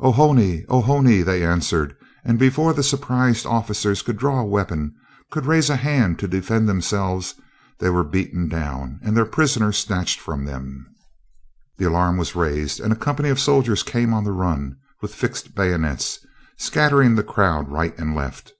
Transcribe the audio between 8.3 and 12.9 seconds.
down, and their prisoner snatched from them. The alarm was raised,